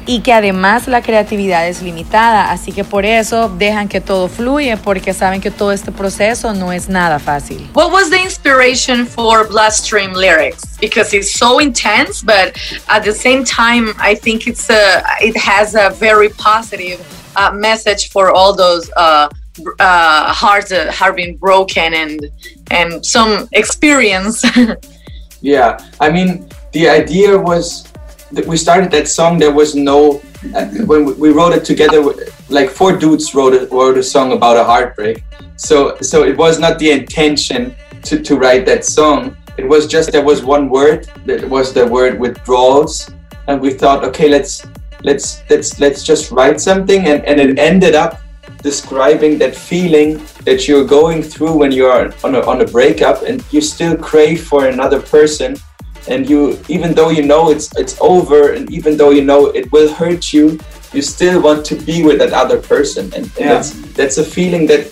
y 0.05 0.21
que 0.21 0.33
además 0.33 0.87
la 0.87 1.01
creatividad 1.01 1.67
es 1.67 1.81
limitada, 1.81 2.51
así 2.51 2.71
que 2.71 2.83
por 2.83 3.05
eso 3.05 3.49
dejan 3.49 3.87
que 3.87 4.01
todo 4.01 4.27
fluye 4.27 4.77
porque 4.77 5.13
saben 5.13 5.41
que 5.41 5.51
todo 5.51 5.71
este 5.71 5.91
proceso 5.91 6.53
no 6.53 6.71
es 6.71 6.89
nada 6.89 7.19
fácil. 7.19 7.69
What 7.73 7.91
was 7.91 8.09
the 8.09 8.21
inspiration 8.21 9.05
for 9.05 9.47
Bloodstream 9.47 10.13
lyrics? 10.13 10.77
Because 10.79 11.15
it's 11.15 11.33
so 11.33 11.59
intense, 11.59 12.21
but 12.23 12.53
at 12.87 13.03
the 13.03 13.13
same 13.13 13.43
time, 13.43 13.93
I 13.99 14.15
think 14.15 14.47
it's 14.47 14.69
a 14.69 15.03
it 15.21 15.35
has 15.37 15.75
a 15.75 15.89
very 15.91 16.29
positive 16.29 16.99
uh, 17.35 17.51
message 17.51 18.11
for 18.11 18.31
all 18.31 18.55
those 18.55 18.89
uh, 18.97 19.29
uh, 19.79 20.33
hearts 20.33 20.69
that 20.69 20.93
have 20.93 21.15
been 21.15 21.37
broken 21.37 21.93
and 21.93 22.29
and 22.71 23.05
some 23.05 23.47
experience. 23.51 24.43
yeah. 25.41 25.77
I 25.99 26.11
mean, 26.11 26.49
the 26.71 26.89
idea 26.89 27.37
was 27.37 27.83
that 27.83 27.92
we 28.47 28.57
started 28.57 28.91
that 28.91 29.07
song. 29.07 29.37
There 29.37 29.53
was 29.53 29.75
no 29.75 30.21
uh, 30.55 30.65
when 30.85 31.17
we- 31.19 31.29
wrote 31.29 31.53
it 31.53 31.65
together. 31.65 32.01
Like 32.49 32.69
four 32.69 32.97
dudes 32.97 33.33
wrote 33.33 33.53
a, 33.53 33.65
wrote 33.67 33.97
a 33.97 34.03
song 34.03 34.33
about 34.33 34.57
a 34.57 34.63
heartbreak. 34.63 35.23
So 35.55 35.97
so 36.01 36.23
it 36.23 36.37
was 36.37 36.59
not 36.59 36.79
the 36.79 36.91
intention 36.91 37.75
to 38.03 38.19
to 38.27 38.35
write 38.35 38.65
that 38.65 38.85
song. 38.85 39.35
it 39.57 39.67
was 39.69 39.85
just 39.85 40.11
there 40.11 40.23
was 40.23 40.43
one 40.43 40.67
word 40.69 41.07
that 41.25 41.47
was 41.47 41.73
the 41.73 41.85
word 41.85 42.19
withdrawals, 42.19 43.11
and 43.47 43.61
we 43.61 43.71
thought, 43.71 44.03
okay, 44.03 44.27
let's 44.27 44.65
let's 45.03 45.43
let's 45.49 45.79
let's 45.79 46.01
just 46.03 46.31
write 46.31 46.59
something, 46.59 47.05
and 47.05 47.23
and 47.25 47.39
it 47.39 47.59
ended 47.59 47.93
up 47.95 48.19
describing 48.63 49.37
that 49.37 49.53
feeling 49.55 50.09
that 50.45 50.67
you're 50.67 50.85
going 50.85 51.21
through 51.21 51.53
when 51.53 51.71
you 51.71 51.85
are 51.85 52.13
on 52.23 52.35
a, 52.35 52.41
on 52.51 52.61
a 52.61 52.65
breakup 52.65 53.21
and 53.27 53.43
you 53.51 53.59
still 53.61 53.95
crave 53.95 54.47
for 54.47 54.67
another 54.67 55.01
person 55.01 55.55
and 56.07 56.29
you 56.29 56.59
even 56.67 56.93
though 56.93 57.09
you 57.09 57.23
know 57.23 57.49
it's 57.49 57.67
it's 57.77 57.95
over 58.01 58.53
and 58.53 58.69
even 58.71 58.97
though 58.97 59.09
you 59.11 59.23
know 59.23 59.47
it 59.47 59.71
will 59.71 59.91
hurt 59.93 60.33
you 60.33 60.59
you 60.93 61.01
still 61.01 61.41
want 61.41 61.65
to 61.65 61.75
be 61.75 62.03
with 62.03 62.17
that 62.19 62.33
other 62.33 62.59
person 62.59 63.05
and, 63.15 63.23
and 63.25 63.31
Yeah. 63.39 63.53
that's 63.53 63.69
that's 63.99 64.17
a 64.17 64.23
feeling 64.23 64.67
that 64.67 64.83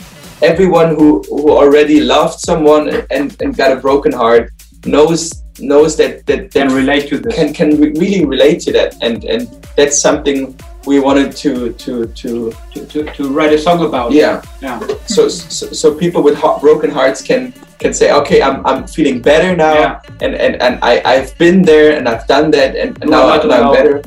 everyone 0.42 0.96
who 0.96 1.22
who 1.30 1.52
already 1.52 2.00
loved 2.02 2.40
someone 2.40 2.90
and 3.12 3.36
and 3.42 3.56
got 3.58 3.72
a 3.72 3.76
broken 3.76 4.12
heart 4.12 4.50
knows 4.86 5.32
knows 5.60 5.96
that 5.98 6.26
that, 6.26 6.52
that 6.52 6.68
Can 6.68 6.74
relate 6.74 7.08
to 7.10 7.18
this. 7.20 7.36
can 7.36 7.54
can 7.54 7.70
re- 7.82 7.94
really 8.04 8.26
relate 8.26 8.60
to 8.66 8.72
that 8.78 8.96
and 9.02 9.24
and 9.26 9.42
that's 9.78 9.98
something 10.00 10.56
we 10.88 11.00
wanted 11.00 11.36
to 11.44 11.74
to 11.74 12.08
to 12.22 12.52
to, 12.74 12.86
to, 12.92 13.04
to 13.14 13.30
write 13.30 13.54
a 13.54 13.58
song 13.60 13.80
about. 13.86 14.12
yeah 14.12 14.42
Yeah. 14.62 14.80
so 15.06 15.28
so, 15.30 15.68
so 15.82 15.94
people 15.94 16.22
with 16.24 16.40
broken 16.62 16.90
hearts 16.90 17.22
can 17.22 17.54
can 17.84 17.94
say 18.00 18.08
okay 18.22 18.40
i'm, 18.48 18.58
I'm 18.70 18.82
feeling 18.96 19.18
better 19.32 19.52
now 19.56 19.74
Yeah. 19.82 19.94
and, 20.24 20.34
and 20.46 20.54
and 20.66 20.74
i 20.92 20.94
i've 21.12 21.32
been 21.44 21.58
there 21.72 21.90
and 21.98 22.04
i've 22.12 22.26
done 22.36 22.48
that 22.58 22.72
and, 22.82 22.92
and 23.02 23.06
You 23.10 23.16
now, 23.16 23.24
I'm- 23.34 23.52
I'm 23.52 23.74
better 23.80 23.98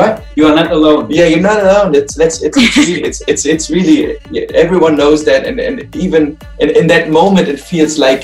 what 0.00 0.12
You 0.38 0.44
are 0.48 0.56
not 0.60 0.68
alone. 0.78 1.02
yeah 1.18 1.26
you're 1.32 1.46
not 1.52 1.58
alone 1.66 1.94
it's 2.00 2.14
that's 2.20 2.36
it's 2.46 2.56
it's 2.58 2.76
really, 2.76 3.00
it's, 3.08 3.20
it's 3.32 3.44
it's 3.52 3.66
really 3.76 3.98
yeah, 4.34 4.46
everyone 4.64 4.94
knows 5.02 5.20
that 5.30 5.40
and 5.48 5.56
and 5.66 5.76
even 6.06 6.22
in, 6.62 6.68
in 6.80 6.86
that 6.94 7.04
moment 7.20 7.46
it 7.54 7.60
feels 7.72 7.94
like 8.06 8.22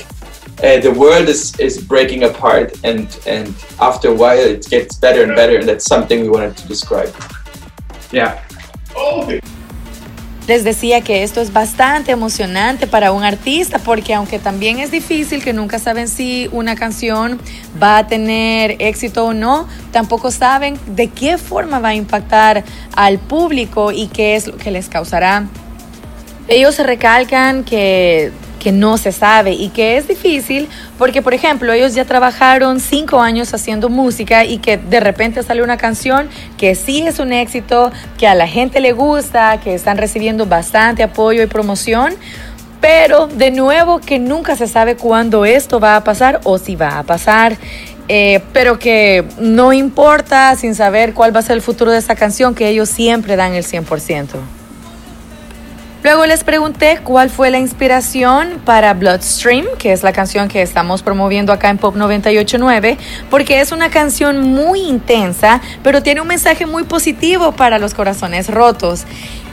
uh, 0.67 0.77
the 0.85 0.91
world 1.03 1.27
is 1.35 1.41
is 1.67 1.73
breaking 1.93 2.21
apart 2.31 2.67
and 2.89 3.07
and 3.35 3.47
after 3.89 4.07
a 4.09 4.15
while 4.23 4.43
it 4.55 4.63
gets 4.75 4.93
better 5.05 5.21
and 5.25 5.31
better 5.41 5.55
and 5.59 5.65
that's 5.69 5.85
something 5.95 6.17
we 6.25 6.29
wanted 6.37 6.53
to 6.61 6.65
describe 6.73 7.11
Yeah. 8.11 8.31
Les 10.47 10.63
decía 10.63 11.01
que 11.01 11.23
esto 11.23 11.41
es 11.41 11.51
bastante 11.51 12.11
emocionante 12.11 12.85
para 12.85 13.11
un 13.11 13.23
artista 13.23 13.79
porque 13.79 14.13
aunque 14.13 14.37
también 14.37 14.79
es 14.79 14.91
difícil 14.91 15.43
que 15.43 15.53
nunca 15.53 15.79
saben 15.79 16.07
si 16.07 16.49
una 16.51 16.75
canción 16.75 17.39
va 17.81 17.97
a 17.97 18.07
tener 18.07 18.75
éxito 18.77 19.25
o 19.25 19.33
no, 19.33 19.67
tampoco 19.91 20.29
saben 20.29 20.77
de 20.85 21.07
qué 21.07 21.39
forma 21.39 21.79
va 21.79 21.89
a 21.89 21.95
impactar 21.95 22.63
al 22.95 23.17
público 23.17 23.91
y 23.91 24.05
qué 24.07 24.35
es 24.35 24.45
lo 24.45 24.55
que 24.57 24.69
les 24.69 24.87
causará. 24.87 25.47
Ellos 26.47 26.77
recalcan 26.77 27.63
que, 27.63 28.31
que 28.65 28.71
no 28.71 28.97
se 28.97 29.11
sabe 29.11 29.51
y 29.51 29.69
que 29.69 29.95
es 29.95 30.07
difícil 30.07 30.67
porque, 30.97 31.21
por 31.21 31.35
ejemplo, 31.35 31.71
ellos 31.71 31.93
ya 31.93 32.03
trabajaron 32.03 32.79
cinco 32.79 33.21
años 33.21 33.53
haciendo 33.53 33.89
música 33.89 34.43
y 34.43 34.57
que 34.57 34.77
de 34.77 34.99
repente 34.99 35.43
sale 35.43 35.61
una 35.61 35.77
canción 35.77 36.29
que 36.57 36.73
sí 36.73 37.05
es 37.05 37.19
un 37.19 37.31
éxito, 37.31 37.91
que 38.17 38.25
a 38.27 38.33
la 38.33 38.47
gente 38.47 38.79
le 38.79 38.91
gusta, 38.91 39.59
que 39.59 39.75
están 39.75 39.99
recibiendo 39.99 40.47
bastante 40.47 41.03
apoyo 41.03 41.43
y 41.43 41.45
promoción, 41.45 42.15
pero 42.81 43.27
de 43.27 43.51
nuevo 43.51 43.99
que 43.99 44.17
nunca 44.17 44.55
se 44.55 44.67
sabe 44.67 44.95
cuándo 44.95 45.45
esto 45.45 45.79
va 45.79 45.95
a 45.95 46.03
pasar 46.03 46.41
o 46.43 46.57
si 46.57 46.75
va 46.75 46.97
a 46.97 47.03
pasar. 47.03 47.57
eh, 48.07 48.39
pero 48.51 48.79
que 48.79 49.25
no 49.39 49.73
importa 49.73 50.55
sin 50.55 50.73
saber 50.73 51.13
cuál 51.13 51.35
va 51.35 51.41
a 51.41 51.43
ser 51.43 51.55
el 51.55 51.61
futuro 51.61 51.91
de 51.91 51.99
esta 51.99 52.15
canción, 52.15 52.55
que 52.55 52.67
ellos 52.67 52.89
siempre 52.89 53.35
dan 53.35 53.53
el 53.53 53.63
100%. 53.63 54.64
Luego 56.05 56.27
les 56.27 56.43
pregunté 56.43 56.99
cuál 57.03 57.31
fue 57.31 57.49
la 57.49 57.57
inspiración 57.57 58.61
para 58.63 58.93
Bloodstream, 58.93 59.65
que 59.79 59.91
es 59.91 60.03
la 60.03 60.13
canción 60.13 60.47
que 60.49 60.61
estamos 60.61 61.01
promoviendo 61.01 61.51
acá 61.51 61.71
en 61.71 61.79
Pop 61.79 61.95
989, 61.95 62.99
porque 63.31 63.59
es 63.59 63.71
una 63.71 63.89
canción 63.89 64.39
muy 64.53 64.81
intensa, 64.81 65.61
pero 65.81 66.03
tiene 66.03 66.21
un 66.21 66.27
mensaje 66.27 66.67
muy 66.67 66.83
positivo 66.83 67.53
para 67.53 67.79
los 67.79 67.95
corazones 67.95 68.49
rotos. 68.49 69.05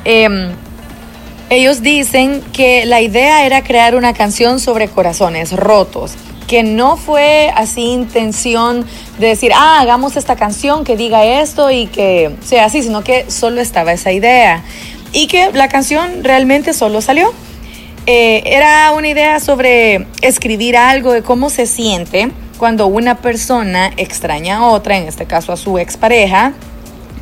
Em, 0.04 0.50
ellos 1.49 1.80
dicen 1.80 2.42
que 2.52 2.85
la 2.85 3.00
idea 3.00 3.47
era 3.47 3.64
crear 3.64 3.94
una 3.94 4.12
canción 4.12 4.61
sobre 4.61 4.88
corazones 4.88 5.52
rotos, 5.52 6.12
que 6.49 6.62
no 6.62 6.99
fue 6.99 7.50
así 7.56 7.80
intención 7.80 8.85
de 9.18 9.28
decir, 9.28 9.52
ah, 9.54 9.80
hagamos 9.80 10.18
esta 10.18 10.37
canción 10.37 10.85
que 10.85 10.99
diga 10.99 11.25
esto 11.25 11.71
y 11.71 11.87
que 11.87 12.37
sea 12.44 12.66
así, 12.66 12.82
sino 12.82 13.02
que 13.02 13.30
solo 13.30 13.62
estaba 13.62 13.94
esa 13.94 14.12
idea. 14.12 14.62
Y 15.12 15.26
que 15.26 15.52
la 15.52 15.69
canción 15.69 16.25
realmente 16.25 16.73
solo 16.73 17.00
salió. 17.00 17.33
Eh, 18.07 18.42
era 18.47 18.92
una 18.92 19.09
idea 19.09 19.38
sobre 19.38 20.07
escribir 20.23 20.76
algo 20.76 21.12
de 21.12 21.23
cómo 21.23 21.50
se 21.50 21.66
siente 21.66 22.31
cuando 22.59 22.87
una 22.87 23.19
persona 23.19 23.92
extraña 23.97 24.59
a 24.59 24.66
otra, 24.66 24.97
en 24.97 25.07
este 25.07 25.26
caso 25.26 25.52
a 25.52 25.57
su 25.57 25.78
expareja, 25.78 26.52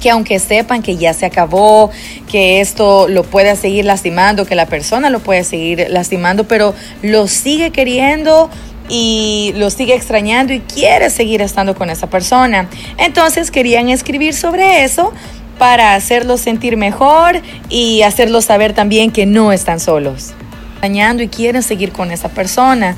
que 0.01 0.11
aunque 0.11 0.39
sepan 0.39 0.83
que 0.83 0.97
ya 0.97 1.13
se 1.13 1.27
acabó, 1.27 1.91
que 2.31 2.61
esto 2.61 3.09
lo 3.09 3.23
puede 3.23 3.55
seguir 3.57 3.85
lastimando, 3.85 4.47
que 4.47 4.55
la 4.55 4.67
persona 4.67 5.11
lo 5.11 5.21
puede 5.21 5.45
seguir 5.45 5.87
lastimando, 5.91 6.45
pero 6.45 6.75
lo 7.03 7.29
sigue 7.29 7.71
queriendo 7.71 8.51
y 8.89 9.53
lo 9.57 9.71
sigue 9.71 9.95
extrañando 9.95 10.53
y 10.53 10.61
quiere 10.61 11.11
seguir 11.11 11.43
estando 11.43 11.75
con 11.75 11.91
esa 11.91 12.09
persona. 12.09 12.69
Entonces 12.99 13.51
querían 13.51 13.89
escribir 13.89 14.35
sobre 14.35 14.85
eso 14.85 15.13
para 15.61 15.95
hacerlos 15.95 16.41
sentir 16.41 16.79
mejor 16.79 17.43
y 17.69 18.01
hacerlos 18.01 18.47
saber 18.47 18.73
también 18.73 19.13
que 19.13 19.27
no 19.27 19.53
están 19.53 19.79
solos. 19.79 20.33
Extrañando 20.73 21.23
y 21.23 21.29
quieren 21.29 21.63
seguir 21.63 21.93
con 21.93 22.11
esa 22.11 22.31
persona. 22.31 22.97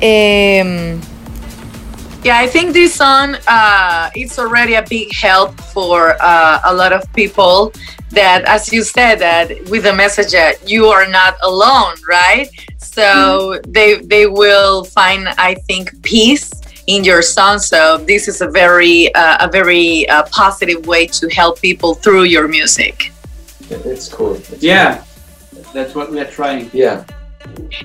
Eh, 0.00 0.98
Yeah, 2.24 2.38
I 2.38 2.46
think 2.46 2.72
this 2.72 2.94
song 2.94 3.34
uh, 3.48 4.08
it's 4.14 4.38
already 4.38 4.74
a 4.74 4.82
big 4.82 5.12
help 5.12 5.60
for 5.74 6.14
uh, 6.20 6.60
a 6.64 6.72
lot 6.72 6.92
of 6.92 7.02
people. 7.14 7.72
That, 8.10 8.44
as 8.44 8.72
you 8.72 8.84
said, 8.84 9.18
that 9.18 9.48
with 9.70 9.82
the 9.82 9.92
message 9.92 10.30
that 10.30 10.70
you 10.70 10.86
are 10.86 11.08
not 11.08 11.34
alone, 11.42 11.96
right? 12.08 12.48
So 12.78 13.58
they 13.66 13.96
they 14.06 14.26
will 14.26 14.84
find, 14.84 15.26
I 15.36 15.56
think, 15.66 15.90
peace 16.02 16.52
in 16.86 17.04
your 17.04 17.22
song. 17.22 17.58
So 17.58 17.98
this 17.98 18.28
is 18.28 18.40
a 18.40 18.48
very 18.48 19.14
uh, 19.14 19.46
a 19.46 19.50
very 19.50 20.08
uh, 20.08 20.24
positive 20.30 20.86
way 20.86 21.06
to 21.06 21.28
help 21.28 21.60
people 21.60 21.94
through 21.94 22.24
your 22.24 22.48
music. 22.48 23.12
it's 23.70 24.08
cool 24.08 24.34
It's 24.34 24.62
Yeah. 24.62 25.04
That's 25.72 25.94
what 25.94 26.10
we 26.10 26.20
are 26.20 26.30
trying. 26.30 26.70
yeah 26.72 27.04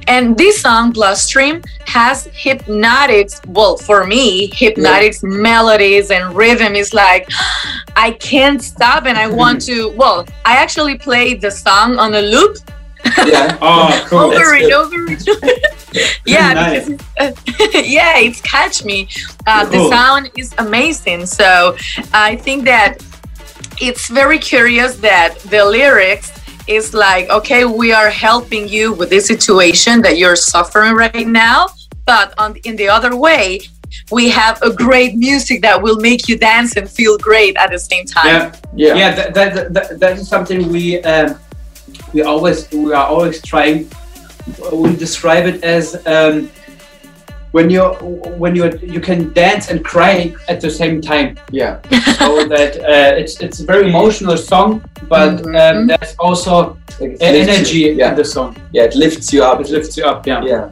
And 0.07 0.37
this 0.37 0.61
song, 0.61 0.91
Bloodstream, 0.91 1.61
has 1.87 2.27
hypnotics. 2.33 3.41
Well, 3.47 3.77
for 3.77 4.05
me, 4.05 4.51
hypnotics 4.53 5.23
melodies 5.23 6.11
and 6.11 6.35
rhythm 6.35 6.75
is 6.75 6.93
like, 6.93 7.27
I 7.95 8.11
can't 8.11 8.61
stop 8.61 9.05
and 9.05 9.17
I 9.17 9.27
want 9.27 9.61
to. 9.69 9.89
Well, 9.95 10.25
I 10.45 10.53
actually 10.57 10.97
played 10.97 11.41
the 11.41 11.51
song 11.51 11.97
on 11.97 12.13
a 12.13 12.21
loop 12.21 12.57
yeah 13.25 13.57
Oh, 13.61 14.05
cool. 14.07 14.19
over 14.19 14.35
That's 14.35 14.51
and 14.51 14.61
good. 14.61 14.73
over 14.73 14.95
and 15.07 15.29
over. 15.29 15.51
yeah, 16.25 16.53
Nice. 16.53 16.89
because 16.89 16.99
it's, 17.17 17.89
yeah, 17.89 18.17
it's 18.19 18.41
catch 18.41 18.83
me. 18.83 19.07
Uh, 19.45 19.65
the 19.65 19.89
sound 19.89 20.31
is 20.37 20.53
amazing. 20.57 21.25
So 21.25 21.75
I 22.13 22.35
think 22.35 22.65
that 22.65 22.97
it's 23.79 24.09
very 24.09 24.39
curious 24.39 24.95
that 24.97 25.39
the 25.49 25.63
lyrics 25.65 26.31
is 26.67 26.93
like, 26.93 27.29
okay, 27.29 27.63
we 27.65 27.93
are 27.93 28.09
helping 28.09 28.67
you 28.67 28.93
with 28.93 29.09
this 29.09 29.25
situation 29.27 30.01
that 30.01 30.17
you're 30.17 30.35
suffering 30.35 30.93
right 30.93 31.27
now, 31.27 31.67
but 32.05 32.33
on 32.37 32.55
in 32.65 32.75
the 32.75 32.89
other 32.89 33.15
way, 33.15 33.61
we 34.11 34.29
have 34.29 34.61
a 34.61 34.71
great 34.73 35.15
music 35.15 35.61
that 35.61 35.81
will 35.81 35.95
make 35.97 36.27
you 36.27 36.37
dance 36.37 36.75
and 36.75 36.89
feel 36.89 37.17
great 37.17 37.55
at 37.55 37.71
the 37.71 37.79
same 37.79 38.05
time. 38.05 38.27
Yeah. 38.27 38.51
yeah 38.75 38.93
yeah 38.95 39.15
that, 39.15 39.33
that, 39.33 39.73
that, 39.73 39.99
that 39.99 40.17
is 40.17 40.27
something 40.27 40.69
we 40.71 41.01
um, 41.03 41.39
we 42.13 42.21
always 42.21 42.69
we 42.71 42.93
are 42.93 43.07
always 43.07 43.41
trying 43.41 43.89
we 44.73 44.95
describe 44.95 45.45
it 45.45 45.63
as 45.63 45.85
um, 46.07 46.49
when 47.51 47.69
you're 47.69 47.93
when 48.41 48.55
you 48.55 48.65
you 48.81 48.99
can 48.99 49.33
dance 49.33 49.69
and 49.71 49.83
cry 49.83 50.33
at 50.47 50.61
the 50.61 50.69
same 50.69 51.01
time. 51.01 51.37
Yeah. 51.51 51.79
So 52.17 52.47
that 52.47 52.71
uh, 52.79 53.21
it's 53.21 53.39
it's 53.41 53.59
a 53.59 53.65
very 53.65 53.87
emotional 53.89 54.37
song 54.37 54.81
but 55.07 55.31
Mhm. 55.43 55.55
um, 55.61 55.87
there's 55.87 56.15
also 56.19 56.77
Like, 56.99 57.11
it 57.21 57.33
lifts 57.33 57.53
energy 57.55 57.79
you, 57.79 57.91
yeah. 57.93 58.09
in 58.11 58.15
the 58.15 58.25
song. 58.25 58.55
Yeah 58.73 58.85
it 58.89 58.95
lifts 58.95 59.31
you 59.33 59.43
up. 59.43 59.59
It 59.61 59.69
lifts 59.69 59.95
you 59.97 60.05
up 60.11 60.25
yeah. 60.27 60.41
Yeah. 60.51 60.69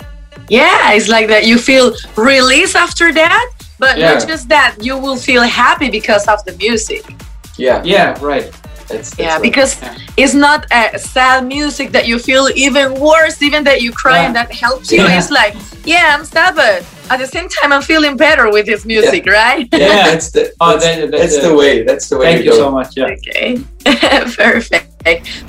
Yeah, 0.50 0.94
it's 0.96 1.08
like 1.08 1.28
that 1.28 1.44
you 1.50 1.58
feel 1.58 1.86
release 2.16 2.76
after 2.76 3.12
that, 3.14 3.48
but 3.80 3.98
Yeah. 3.98 4.14
not 4.14 4.28
just 4.28 4.48
that, 4.50 4.76
you 4.88 4.96
will 4.98 5.18
feel 5.18 5.44
happy 5.44 5.90
because 5.90 6.28
of 6.34 6.40
the 6.46 6.54
music. 6.66 7.04
yeah. 7.58 7.82
Yeah 7.84 8.10
right 8.32 8.48
that's, 8.88 9.10
that's 9.12 9.20
Yeah, 9.20 9.34
right. 9.34 9.42
because 9.42 9.72
Yeah. 9.82 9.98
it's 10.18 10.34
not 10.34 10.66
a 10.72 10.98
sad 11.00 11.46
music 11.46 11.92
that 11.92 12.08
you 12.08 12.20
feel 12.20 12.50
even 12.56 12.94
worse, 13.00 13.42
even 13.42 13.64
that 13.66 13.82
you 13.82 13.92
cry 13.92 14.18
Yeah. 14.20 14.26
and 14.28 14.36
that 14.36 14.52
helps 14.52 14.92
you. 14.92 15.02
Yeah. 15.04 15.18
It's 15.18 15.32
like, 15.32 15.56
yeah, 15.86 16.16
I'm 16.18 16.26
sad, 16.26 16.56
but 16.56 16.84
at 17.10 17.18
the 17.20 17.28
same 17.28 17.48
time, 17.50 17.72
I'm 17.74 17.82
feeling 17.82 18.18
better 18.18 18.50
with 18.52 18.66
this 18.66 18.86
music, 18.86 19.26
right? 19.26 19.68
Yeah. 19.72 20.06
that's 20.10 20.32
the 20.32 20.54
Oh, 20.60 20.78
that's, 20.78 20.86
that's 20.86 21.12
that's 21.12 21.38
the 21.46 21.52
it. 21.52 21.56
way 21.62 21.84
that's 21.84 22.10
the 22.10 22.18
way 22.18 22.26
thank 22.34 22.46
you 22.46 22.52
go 22.52 22.58
so 22.58 22.72
much 22.72 22.96
yeah 22.98 23.06
Okay, 23.16 23.60
perfect. 24.36 24.88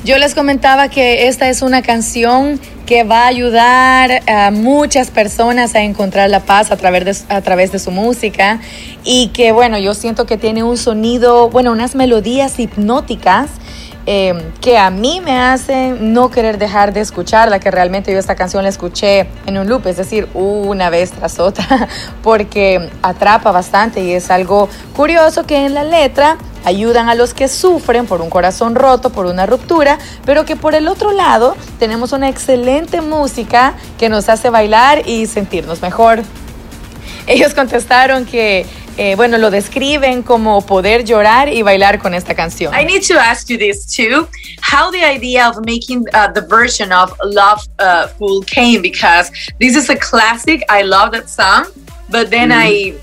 Yo 0.04 0.18
les 0.18 0.34
comentaba 0.34 0.88
que 0.88 1.28
esta 1.28 1.48
es 1.48 1.62
una 1.62 1.82
canción 1.82 2.60
que 2.84 3.04
va 3.04 3.24
a 3.24 3.26
ayudar 3.28 4.22
a 4.28 4.50
muchas 4.50 5.10
personas 5.10 5.74
a 5.74 5.80
encontrar 5.80 6.28
la 6.30 6.40
paz 6.40 6.70
a 6.70 6.76
través 6.76 7.04
de, 7.04 7.34
a 7.34 7.40
través 7.40 7.72
de 7.72 7.78
su 7.78 7.90
música 7.90 8.60
y 9.02 9.28
que 9.28 9.52
bueno, 9.52 9.78
yo 9.78 9.94
siento 9.94 10.26
que 10.26 10.36
tiene 10.36 10.62
un 10.62 10.76
sonido, 10.76 11.48
bueno, 11.48 11.72
unas 11.72 11.94
melodías 11.94 12.60
hipnóticas 12.60 13.48
eh, 14.08 14.52
que 14.60 14.78
a 14.78 14.90
mí 14.90 15.20
me 15.20 15.36
hacen 15.36 16.12
no 16.12 16.30
querer 16.30 16.58
dejar 16.58 16.92
de 16.92 17.00
escucharla, 17.00 17.58
que 17.58 17.72
realmente 17.72 18.12
yo 18.12 18.20
esta 18.20 18.36
canción 18.36 18.62
la 18.62 18.68
escuché 18.68 19.26
en 19.46 19.58
un 19.58 19.68
loop, 19.68 19.84
es 19.88 19.96
decir, 19.96 20.28
una 20.32 20.90
vez 20.90 21.10
tras 21.10 21.40
otra, 21.40 21.88
porque 22.22 22.88
atrapa 23.02 23.50
bastante 23.50 24.04
y 24.04 24.12
es 24.12 24.30
algo 24.30 24.68
curioso 24.94 25.44
que 25.44 25.66
en 25.66 25.74
la 25.74 25.82
letra 25.82 26.36
ayudan 26.66 27.08
a 27.08 27.14
los 27.14 27.32
que 27.32 27.46
sufren 27.46 28.06
por 28.06 28.20
un 28.20 28.28
corazón 28.28 28.74
roto, 28.74 29.10
por 29.10 29.26
una 29.26 29.46
ruptura, 29.46 29.98
pero 30.24 30.44
que 30.44 30.56
por 30.56 30.74
el 30.74 30.88
otro 30.88 31.12
lado 31.12 31.56
tenemos 31.78 32.12
una 32.12 32.28
excelente 32.28 33.00
música 33.00 33.74
que 33.98 34.08
nos 34.08 34.28
hace 34.28 34.50
bailar 34.50 35.08
y 35.08 35.26
sentirnos 35.26 35.80
mejor. 35.80 36.22
Ellos 37.28 37.54
contestaron 37.54 38.26
que 38.26 38.66
eh, 38.98 39.14
bueno, 39.14 39.36
lo 39.36 39.50
describen 39.50 40.22
como 40.22 40.64
poder 40.64 41.04
llorar 41.04 41.52
y 41.52 41.62
bailar 41.62 41.98
con 41.98 42.14
esta 42.14 42.34
canción. 42.34 42.74
I 42.74 42.84
need 42.84 43.02
to 43.06 43.18
ask 43.18 43.48
you 43.48 43.58
this 43.58 43.86
too. 43.86 44.26
How 44.62 44.90
the 44.90 45.04
idea 45.04 45.48
of 45.48 45.58
making 45.66 46.06
uh, 46.14 46.32
the 46.32 46.40
version 46.40 46.92
of 46.92 47.12
Love 47.22 47.60
uh, 47.78 48.08
Fool 48.18 48.42
came 48.44 48.80
because 48.80 49.30
this 49.60 49.76
is 49.76 49.90
a 49.90 49.96
classic. 49.96 50.62
I 50.68 50.82
love 50.82 51.12
that 51.12 51.28
song, 51.28 51.66
but 52.08 52.30
then. 52.30 52.50
I 52.50 52.94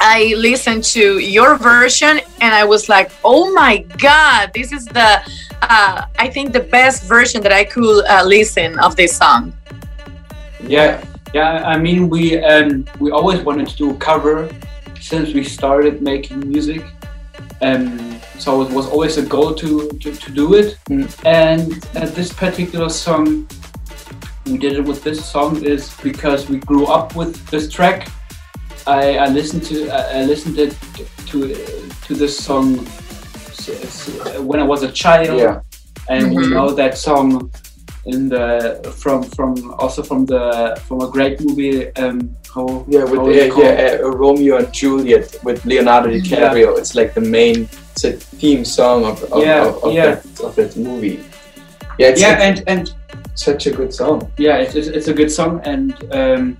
I 0.00 0.34
listened 0.36 0.84
to 0.94 1.18
your 1.18 1.56
version 1.56 2.20
and 2.40 2.54
I 2.54 2.64
was 2.64 2.88
like, 2.88 3.10
oh 3.24 3.52
my 3.52 3.78
god, 3.98 4.52
this 4.54 4.72
is 4.72 4.84
the 4.86 5.20
uh, 5.62 6.06
I 6.18 6.28
think 6.28 6.52
the 6.52 6.60
best 6.60 7.04
version 7.04 7.42
that 7.42 7.52
I 7.52 7.64
could 7.64 8.04
uh, 8.06 8.24
listen 8.24 8.78
of 8.78 8.96
this 8.96 9.16
song. 9.16 9.52
Yeah, 10.62 11.04
yeah. 11.34 11.62
I 11.66 11.78
mean, 11.78 12.08
we 12.08 12.38
um, 12.42 12.84
we 12.98 13.10
always 13.10 13.40
wanted 13.40 13.68
to 13.68 13.76
do 13.76 13.90
a 13.90 13.94
cover 13.94 14.48
since 15.00 15.32
we 15.32 15.44
started 15.44 16.02
making 16.02 16.48
music. 16.48 16.84
Um, 17.60 18.20
so 18.38 18.62
it 18.62 18.70
was 18.70 18.86
always 18.86 19.18
a 19.18 19.22
goal 19.22 19.52
to, 19.54 19.88
to, 19.88 20.12
to 20.12 20.30
do 20.30 20.54
it. 20.54 20.78
Mm. 20.88 21.26
And 21.26 21.84
uh, 21.96 22.06
this 22.06 22.32
particular 22.32 22.88
song, 22.88 23.48
we 24.46 24.58
did 24.58 24.74
it 24.74 24.84
with 24.84 25.02
this 25.02 25.24
song 25.24 25.64
is 25.64 25.92
because 26.02 26.48
we 26.48 26.58
grew 26.58 26.86
up 26.86 27.16
with 27.16 27.44
this 27.48 27.68
track. 27.68 28.08
I, 28.88 29.18
I 29.18 29.28
listened 29.28 29.64
to 29.64 29.90
I 29.90 30.24
listened 30.24 30.58
it 30.58 30.76
to 31.26 31.54
to 32.06 32.14
this 32.14 32.36
song 32.36 32.78
when 34.48 34.60
I 34.60 34.62
was 34.62 34.82
a 34.82 34.90
child, 34.90 35.38
yeah. 35.38 35.60
and 36.08 36.22
mm 36.24 36.30
-hmm. 36.30 36.36
we 36.36 36.42
mm-hmm. 36.42 36.52
know 36.52 36.74
that 36.74 36.98
song 36.98 37.50
in 38.04 38.28
the 38.28 38.80
from 39.02 39.22
from 39.36 39.74
also 39.78 40.02
from 40.02 40.26
the 40.26 40.74
from 40.86 41.00
a 41.00 41.08
great 41.16 41.40
movie. 41.40 41.92
Um, 42.02 42.36
how, 42.54 42.84
yeah, 42.88 43.04
with 43.10 43.20
how 43.20 43.30
yeah, 43.30 43.48
yeah 43.62 44.04
uh, 44.04 44.22
Romeo 44.22 44.56
and 44.56 44.68
Juliet 44.72 45.38
with 45.44 45.64
Leonardo 45.64 46.08
DiCaprio. 46.08 46.68
Yeah. 46.68 46.80
It's 46.80 46.94
like 46.94 47.12
the 47.12 47.26
main 47.38 47.68
it's 47.92 48.04
a 48.04 48.12
theme 48.40 48.64
song 48.64 49.04
of 49.04 49.22
of, 49.32 49.42
yeah, 49.44 49.68
of, 49.68 49.84
of 49.84 49.92
yeah. 49.92 50.04
that 50.04 50.40
of 50.46 50.54
that 50.54 50.76
movie. 50.76 51.18
Yeah, 51.98 52.16
yeah, 52.16 52.48
and 52.48 52.62
and 52.66 52.94
such 53.34 53.66
a 53.66 53.70
good 53.70 53.92
song. 53.92 54.30
Yeah, 54.38 54.62
it's, 54.62 54.74
it's, 54.74 54.88
it's 54.96 55.08
a 55.08 55.14
good 55.14 55.30
song, 55.30 55.60
and 55.64 55.92
um, 56.12 56.56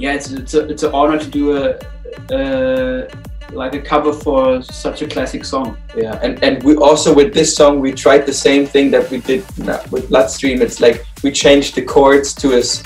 yeah, 0.00 0.14
it's 0.14 0.30
it's 0.32 0.54
a, 0.54 0.66
it's 0.68 0.82
an 0.82 0.92
honor 0.92 1.18
to 1.18 1.28
do 1.28 1.56
a. 1.56 1.78
a 2.30 3.08
like 3.52 3.74
a 3.74 3.80
cover 3.80 4.12
for 4.12 4.62
such 4.62 5.02
a 5.02 5.08
classic 5.08 5.44
song. 5.44 5.76
Yeah, 5.96 6.18
and 6.22 6.42
and 6.42 6.62
we 6.62 6.76
also 6.76 7.12
with 7.12 7.34
this 7.34 7.56
song 7.56 7.80
we 7.80 7.92
tried 7.92 8.24
the 8.24 8.32
same 8.32 8.64
thing 8.64 8.92
that 8.92 9.10
we 9.10 9.18
did 9.18 9.44
with 9.90 10.08
Bloodstream. 10.08 10.62
It's 10.62 10.80
like 10.80 11.04
we 11.24 11.32
changed 11.32 11.74
the 11.74 11.82
chords 11.82 12.32
to 12.34 12.56
us 12.56 12.80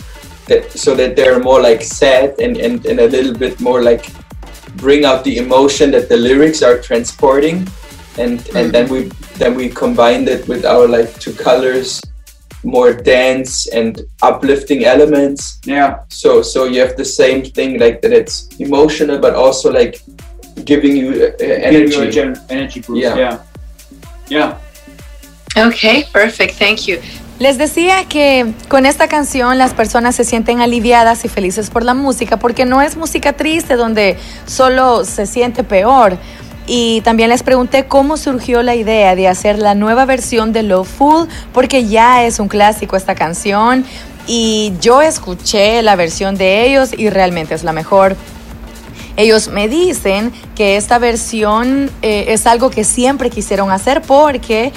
that 0.47 0.71
so 0.73 0.95
that 0.95 1.17
they're 1.17 1.39
more 1.39 1.61
like 1.61 1.83
sad 1.83 2.39
and 2.41 2.57
and, 2.57 2.85
and 2.87 3.01
a 3.01 3.09
little 3.09 3.35
bit 3.35 3.61
more 3.61 3.83
like 3.83 4.11
bring 4.77 5.05
out 5.05 5.25
the 5.25 5.39
emotion 5.39 5.91
that 5.93 6.09
the 6.09 6.17
lyrics 6.17 6.63
are 6.63 6.79
transporting 6.81 7.67
and 8.19 8.41
and 8.55 8.69
mm. 8.69 8.73
then 8.73 8.89
we 8.89 9.05
then 9.39 9.55
we 9.55 9.69
combined 9.69 10.29
it 10.29 10.47
with 10.49 10.65
our 10.65 10.87
like 10.89 11.19
two 11.19 11.33
colors 11.33 12.01
more 12.65 12.93
dance 12.93 13.67
and 13.69 14.03
uplifting 14.23 14.85
elements 14.85 15.61
yeah 15.65 15.99
so 16.09 16.43
so 16.43 16.65
you 16.65 16.81
have 16.81 16.97
the 16.97 17.05
same 17.05 17.43
thing 17.43 17.79
like 17.79 18.01
that 18.01 18.13
it's 18.13 18.49
emotional 18.59 19.19
but 19.19 19.35
also 19.35 19.71
like 19.71 20.01
giving 20.65 20.97
you 20.97 21.11
uh, 21.11 21.45
energy. 21.45 22.11
Giving 22.11 22.13
you 22.13 22.35
energy 22.49 22.81
boost. 22.81 23.03
Yeah. 23.03 23.17
yeah. 23.17 23.39
Yeah. 24.29 24.59
Okay, 25.57 26.05
perfect. 26.13 26.59
Thank 26.59 26.87
you. 26.87 26.99
Les 27.41 27.59
decía 27.59 28.05
que 28.09 28.53
con 28.69 28.87
esta 28.87 29.09
canción 29.09 29.59
las 29.59 29.75
personas 29.75 30.15
se 30.15 30.25
sienten 30.25 30.61
aliviadas 30.61 31.25
y 31.25 31.29
felices 31.29 31.69
por 31.69 31.85
la 31.85 31.93
música 31.93 32.37
porque 32.37 32.65
no 32.65 32.81
es 32.81 32.97
música 32.97 33.33
triste 33.33 33.75
donde 33.75 34.17
solo 34.47 35.05
se 35.05 35.27
siente 35.27 35.65
peor. 35.65 36.17
Y 36.67 37.03
también 37.03 37.29
les 37.29 37.43
pregunté 37.43 37.87
cómo 37.87 38.17
surgió 38.17 38.63
la 38.63 38.75
idea 38.75 39.15
de 39.15 39.29
hacer 39.29 39.59
la 39.59 39.75
nueva 39.75 40.07
versión 40.07 40.53
de 40.53 40.63
Love 40.63 40.89
Fool 40.89 41.29
porque 41.53 41.87
ya 41.87 42.25
es 42.25 42.41
un 42.41 42.49
clásico 42.49 42.97
esta 42.97 43.15
canción 43.15 43.85
y 44.27 44.73
yo 44.81 45.03
escuché 45.03 45.83
la 45.83 45.97
versión 45.97 46.37
de 46.37 46.67
ellos 46.67 46.91
y 46.97 47.11
realmente 47.11 47.55
es 47.55 47.65
la 47.65 47.73
mejor. 47.73 48.17
Ellos 49.17 49.49
me 49.49 49.69
dicen 49.69 50.33
que 50.57 50.77
esta 50.77 50.99
versión 50.99 51.91
eh, 52.03 52.27
es 52.29 52.47
algo 52.47 52.71
que 52.71 52.83
siempre 52.83 53.31
quisieron 53.31 53.71
hacer 53.71 54.01
porque 54.03 54.73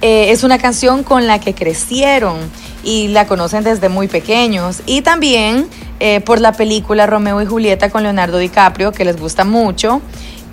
eh, 0.00 0.30
es 0.30 0.44
una 0.44 0.58
canción 0.58 1.02
con 1.02 1.26
la 1.26 1.40
que 1.40 1.54
crecieron 1.54 2.38
y 2.84 3.08
la 3.08 3.26
conocen 3.26 3.64
desde 3.64 3.88
muy 3.88 4.08
pequeños. 4.08 4.82
Y 4.86 5.02
también 5.02 5.66
eh, 6.00 6.20
por 6.20 6.40
la 6.40 6.52
película 6.52 7.06
Romeo 7.06 7.42
y 7.42 7.46
Julieta 7.46 7.90
con 7.90 8.02
Leonardo 8.04 8.38
DiCaprio, 8.38 8.92
que 8.92 9.04
les 9.04 9.18
gusta 9.18 9.44
mucho 9.44 10.00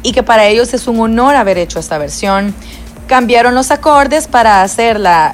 y 0.04 0.12
que 0.12 0.24
para 0.24 0.48
ellos 0.48 0.74
es 0.74 0.88
un 0.88 1.00
honor 1.00 1.36
haber 1.36 1.58
hecho 1.58 1.80
esta 1.80 1.98
versión. 1.98 2.54
Cambiaron 3.08 3.56
los 3.56 3.72
acordes 3.72 4.28
para 4.28 4.62
hacerla 4.62 5.34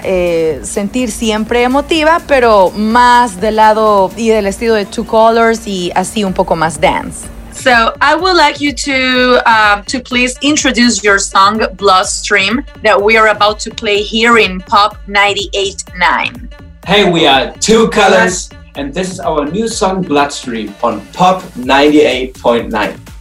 sentir 0.64 1.12
siempre 1.12 1.64
emotiva, 1.64 2.22
pero 2.26 2.72
más 2.72 3.42
del 3.42 3.58
lado 3.58 4.10
y 4.16 4.30
del 4.30 4.48
estilo 4.48 4.76
de 4.76 4.86
Two 4.86 5.06
Colors 5.06 5.68
y 5.68 5.92
así 5.94 6.24
un 6.24 6.34
poco 6.34 6.56
más 6.56 6.80
dance. 6.80 7.28
So 7.56 7.94
I 8.02 8.16
would 8.16 8.36
like 8.36 8.60
you 8.60 8.74
to 8.74 9.42
um, 9.50 9.84
to 9.86 10.00
please 10.00 10.38
introduce 10.42 11.04
your 11.04 11.18
song 11.18 11.66
Bloodstream 11.76 12.64
that 12.84 13.02
we 13.02 13.18
are 13.18 13.30
about 13.30 13.60
to 13.62 13.72
play 13.72 14.04
here 14.04 14.38
in 14.38 14.60
Pop 14.60 14.98
98.9. 15.08 16.52
Hey, 16.86 17.10
we 17.10 17.26
are 17.26 17.54
Two 17.60 17.90
Colors, 17.90 18.50
and 18.76 18.94
this 18.94 19.10
is 19.10 19.20
our 19.20 19.46
new 19.46 19.68
song 19.68 20.04
Bloodstream 20.04 20.76
on 20.84 21.02
Pop 21.08 21.42
98.9. 21.58 23.15